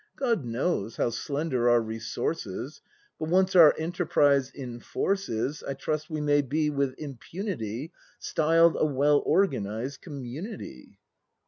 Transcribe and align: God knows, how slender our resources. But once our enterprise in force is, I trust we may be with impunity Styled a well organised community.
God 0.15 0.43
knows, 0.45 0.95
how 0.95 1.11
slender 1.11 1.69
our 1.69 1.79
resources. 1.79 2.81
But 3.19 3.29
once 3.29 3.55
our 3.55 3.75
enterprise 3.77 4.49
in 4.49 4.79
force 4.79 5.29
is, 5.29 5.61
I 5.61 5.75
trust 5.75 6.09
we 6.09 6.21
may 6.21 6.41
be 6.41 6.71
with 6.71 6.95
impunity 6.97 7.91
Styled 8.17 8.77
a 8.79 8.85
well 8.87 9.19
organised 9.21 10.01
community. 10.01 10.97